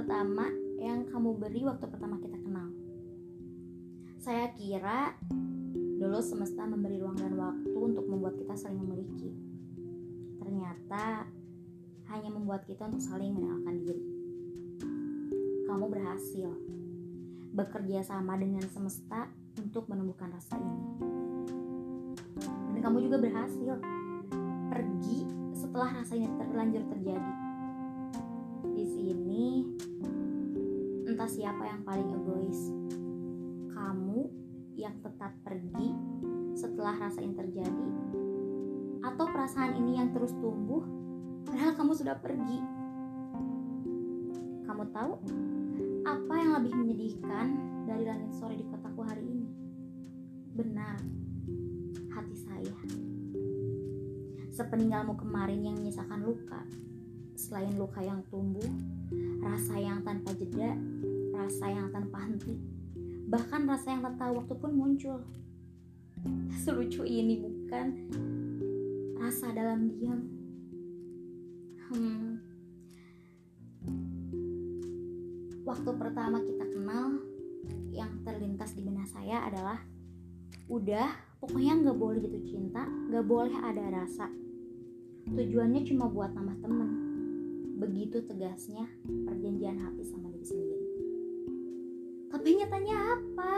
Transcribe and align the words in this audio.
pertama 0.00 0.52
yang 0.76 1.08
kamu 1.08 1.36
beri 1.36 1.64
waktu 1.64 1.88
pertama 1.88 2.16
kita 2.20 2.36
kenal? 2.40 2.68
Saya 4.20 4.52
kira 4.52 5.16
dulu 6.00 6.20
semesta 6.20 6.64
memberi 6.68 7.00
ruang 7.00 7.16
dan 7.16 7.36
waktu 7.40 7.72
untuk 7.72 8.04
membuat 8.04 8.36
kita 8.36 8.52
saling 8.56 8.80
memiliki. 8.80 9.32
Ternyata 10.40 11.24
hanya 12.12 12.30
membuat 12.32 12.68
kita 12.68 12.88
untuk 12.88 13.00
saling 13.00 13.32
mengenalkan 13.32 13.76
diri. 13.80 14.04
Kamu 15.68 15.88
berhasil 15.88 16.48
bekerja 17.56 18.04
sama 18.04 18.36
dengan 18.40 18.64
semesta 18.68 19.28
untuk 19.56 19.88
menumbuhkan 19.88 20.32
rasa 20.32 20.56
ini. 20.56 20.84
Dan 22.72 22.78
kamu 22.80 23.08
juga 23.08 23.16
berhasil 23.20 23.72
pergi 24.68 25.18
setelah 25.56 25.96
rasa 26.00 26.12
ini 26.16 26.28
terlanjur 26.40 26.84
terjadi. 26.92 27.49
Di 28.90 28.98
sini 28.98 29.62
entah 31.06 31.30
siapa 31.30 31.62
yang 31.62 31.86
paling 31.86 32.10
egois. 32.10 32.74
Kamu 33.70 34.18
yang 34.74 34.98
tetap 34.98 35.30
pergi 35.46 35.94
setelah 36.58 36.98
rasa 36.98 37.22
ini 37.22 37.38
terjadi 37.38 37.88
atau 39.06 39.30
perasaan 39.30 39.78
ini 39.78 39.94
yang 39.94 40.10
terus 40.10 40.34
tumbuh 40.42 40.82
padahal 41.46 41.78
kamu 41.78 41.92
sudah 41.94 42.18
pergi. 42.18 42.58
Kamu 44.66 44.82
tahu 44.90 45.12
apa 46.02 46.34
yang 46.34 46.58
lebih 46.58 46.74
menyedihkan 46.74 47.46
dari 47.86 48.10
langit 48.10 48.34
sore 48.34 48.58
di 48.58 48.66
kotaku 48.66 49.06
hari 49.06 49.22
ini? 49.22 49.46
Benar, 50.50 50.98
hati 52.10 52.36
saya. 52.42 52.74
Sepeninggalmu 54.50 55.14
kemarin 55.14 55.62
yang 55.62 55.78
menyisakan 55.78 56.26
luka, 56.26 56.66
selain 57.40 57.72
luka 57.80 58.04
yang 58.04 58.20
tumbuh, 58.28 58.68
rasa 59.40 59.80
yang 59.80 60.04
tanpa 60.04 60.36
jeda, 60.36 60.76
rasa 61.32 61.72
yang 61.72 61.88
tanpa 61.88 62.28
henti, 62.28 62.60
bahkan 63.32 63.64
rasa 63.64 63.96
yang 63.96 64.04
tak 64.04 64.20
tahu 64.20 64.44
waktu 64.44 64.54
pun 64.60 64.72
muncul. 64.76 65.18
Selucu 66.60 67.00
ini 67.08 67.40
bukan 67.40 67.86
rasa 69.16 69.56
dalam 69.56 69.88
diam. 69.88 70.20
Hmm. 71.88 72.44
Waktu 75.64 75.90
pertama 75.96 76.44
kita 76.44 76.64
kenal, 76.68 77.24
yang 77.88 78.20
terlintas 78.20 78.76
di 78.76 78.84
benak 78.84 79.08
saya 79.08 79.48
adalah 79.48 79.80
udah 80.70 81.10
pokoknya 81.42 81.82
nggak 81.82 81.98
boleh 81.98 82.22
jatuh 82.22 82.46
cinta 82.46 82.86
nggak 82.86 83.26
boleh 83.26 83.58
ada 83.58 83.90
rasa 83.90 84.30
tujuannya 85.26 85.82
cuma 85.82 86.06
buat 86.06 86.30
nama 86.30 86.54
temen 86.62 87.09
begitu 87.80 88.20
tegasnya 88.28 88.84
perjanjian 89.08 89.80
hati 89.80 90.04
sama 90.04 90.28
diri 90.28 90.44
sendiri. 90.44 90.86
Tapi 92.28 92.48
nyatanya 92.60 92.96
apa? 93.16 93.54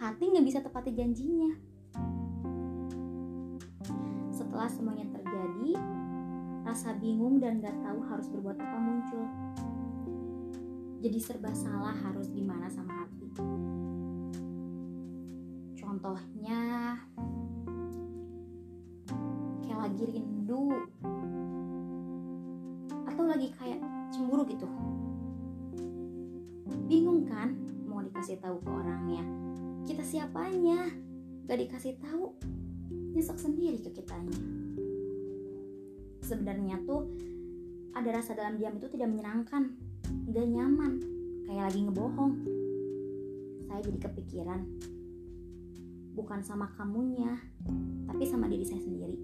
Hati 0.00 0.24
nggak 0.32 0.46
bisa 0.48 0.58
tepati 0.64 0.90
janjinya. 0.96 1.52
Setelah 4.32 4.68
semuanya 4.72 5.06
terjadi 5.12 5.76
rasa 6.64 6.96
bingung 6.96 7.38
dan 7.38 7.60
gak 7.60 7.76
tahu 7.84 8.00
harus 8.08 8.26
berbuat 8.32 8.56
apa 8.56 8.78
muncul. 8.80 9.24
Jadi 11.04 11.18
serba 11.20 11.52
salah 11.52 11.92
harus 11.92 12.32
gimana 12.32 12.72
sama 12.72 13.04
hati. 13.04 13.28
Contohnya 15.76 16.60
kayak 19.60 19.78
lagi 19.84 20.04
rindu 20.08 20.72
atau 23.14 23.30
lagi 23.30 23.46
kayak 23.54 23.78
cemburu 24.10 24.42
gitu. 24.50 24.66
Bingung 26.90 27.30
kan 27.30 27.54
mau 27.86 28.02
dikasih 28.02 28.42
tahu 28.42 28.58
ke 28.58 28.66
orangnya. 28.66 29.22
Kita 29.86 30.02
siapanya? 30.02 30.90
Gak 31.46 31.62
dikasih 31.62 31.94
tahu 32.02 32.34
nyesek 33.14 33.38
sendiri 33.38 33.78
ke 33.78 33.94
kitanya. 33.94 34.34
Sebenarnya 36.26 36.82
tuh 36.82 37.06
ada 37.94 38.18
rasa 38.18 38.34
dalam 38.34 38.58
diam 38.58 38.82
itu 38.82 38.90
tidak 38.90 39.06
menyenangkan 39.06 39.78
gak 40.34 40.50
nyaman 40.50 40.98
kayak 41.46 41.70
lagi 41.70 41.86
ngebohong. 41.86 42.32
Saya 43.70 43.78
jadi 43.78 44.10
kepikiran 44.10 44.60
bukan 46.18 46.42
sama 46.42 46.66
kamunya 46.74 47.38
tapi 48.06 48.22
sama 48.26 48.46
diri 48.46 48.62
saya 48.62 48.78
sendiri 48.78 49.18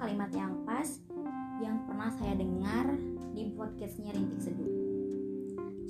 kalimat 0.00 0.32
yang 0.32 0.64
pas 0.64 0.96
yang 1.60 1.76
pernah 1.84 2.08
saya 2.16 2.32
dengar 2.32 2.88
di 3.36 3.52
podcastnya 3.52 4.16
Rintik 4.16 4.40
Seduh. 4.40 4.72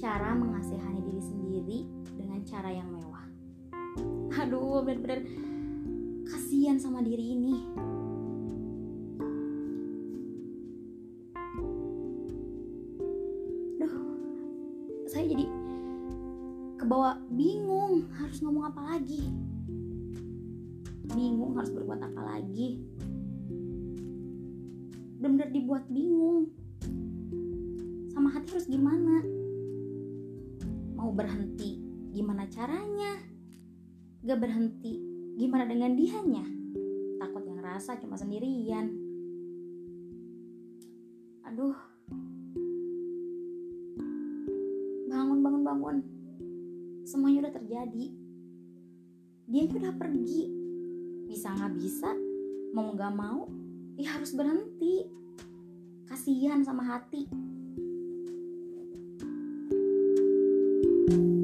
Cara 0.02 0.34
mengasihani 0.34 0.98
diri 0.98 1.22
sendiri 1.22 1.78
dengan 2.18 2.42
cara 2.42 2.74
yang 2.74 2.90
mewah. 2.90 3.22
Aduh 4.34 4.82
bener-bener 4.82 5.22
kasihan 6.26 6.74
sama 6.82 7.06
diri 7.06 7.22
ini. 7.38 7.54
Duh, 13.78 13.94
saya 15.06 15.22
jadi 15.22 15.46
kebawa 16.82 17.14
bingung 17.30 18.10
harus 18.18 18.42
ngomong 18.42 18.74
apa 18.74 18.82
lagi? 18.90 19.22
Bingung 21.14 21.54
harus 21.54 21.70
berbuat 21.70 22.02
apa 22.02 22.22
lagi 22.26 22.90
bener-bener 25.20 25.52
dibuat 25.52 25.84
bingung. 25.92 26.48
Sama 28.16 28.32
hati 28.32 28.56
harus 28.56 28.64
gimana? 28.64 29.20
Mau 30.96 31.12
berhenti 31.12 31.76
gimana 32.08 32.48
caranya? 32.48 33.20
Gak 34.24 34.40
berhenti 34.40 34.96
gimana 35.36 35.68
dengan 35.68 35.92
dianya? 35.92 36.40
Takut 37.20 37.44
yang 37.44 37.60
rasa 37.60 38.00
cuma 38.00 38.16
sendirian. 38.16 38.88
Aduh. 41.44 41.76
Bangun 45.04 45.38
bangun 45.44 45.62
bangun 45.68 45.96
semuanya 47.04 47.44
udah 47.44 47.54
terjadi. 47.60 48.06
Dia 49.44 49.62
udah 49.68 49.94
pergi. 50.00 50.48
Bisa 51.28 51.52
nggak 51.52 51.76
bisa? 51.76 52.08
Mau 52.72 52.96
nggak 52.96 53.12
mau 53.12 53.59
ya 54.00 54.16
harus 54.16 54.32
berhenti. 54.32 55.04
Kasihan 56.08 56.64
sama 56.64 56.82
hati. 56.82 57.28
thank 61.10 61.22
you 61.22 61.39